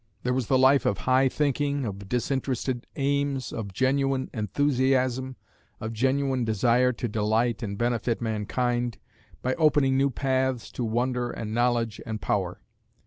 There 0.23 0.33
was 0.33 0.47
the 0.47 0.57
life 0.57 0.87
of 0.87 0.97
high 0.97 1.29
thinking, 1.29 1.85
of 1.85 2.09
disinterested 2.09 2.87
aims, 2.95 3.53
of 3.53 3.71
genuine 3.71 4.31
enthusiasm, 4.33 5.35
of 5.79 5.93
genuine 5.93 6.43
desire 6.43 6.91
to 6.93 7.07
delight 7.07 7.61
and 7.61 7.77
benefit 7.77 8.19
mankind, 8.19 8.97
by 9.43 9.53
opening 9.59 9.97
new 9.97 10.09
paths 10.09 10.71
to 10.71 10.83
wonder 10.83 11.29
and 11.29 11.53
knowledge 11.53 12.01
and 12.03 12.19
power. 12.19 12.61